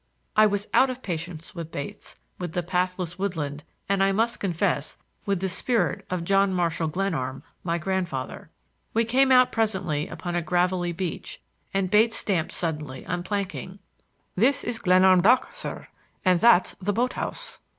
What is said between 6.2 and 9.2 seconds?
John Marshall Glenarm, my grandfather. We